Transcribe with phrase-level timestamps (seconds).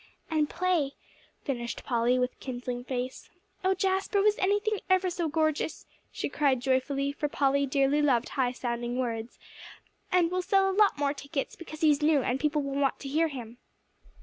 [0.31, 0.93] "And play,"
[1.43, 3.29] finished Polly, with kindling face.
[3.63, 8.51] "Oh Jasper, was anything ever so gorgeous!" she cried joyfully, for Polly dearly loved high
[8.53, 9.37] sounding words;
[10.11, 13.09] "and we'll sell a lot more tickets, because he's new, and people will want to
[13.09, 13.59] hear him."